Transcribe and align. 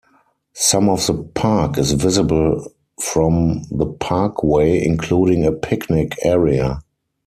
Some 0.55 0.89
of 0.89 1.05
the 1.05 1.13
park 1.13 1.77
is 1.77 1.91
visible 1.91 2.73
from 2.99 3.65
the 3.69 3.85
Parkway, 3.85 4.83
including 4.83 5.45
a 5.45 5.51
picnic 5.51 6.15
area. 6.23 6.81